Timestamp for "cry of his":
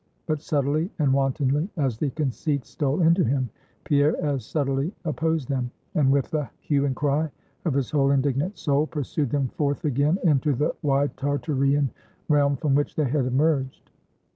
6.95-7.91